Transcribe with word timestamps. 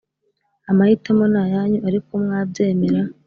Amahitamo 0.69 1.23
ni 1.31 1.39
ayanyu 1.43 1.79
[ariko] 1.87 2.11
mwabyemera 2.23 3.01